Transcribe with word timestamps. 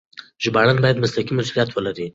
ژباړن 0.43 0.77
بايد 0.83 1.01
مسلکي 1.03 1.33
مسؤليت 1.35 1.69
ولري. 1.73 2.07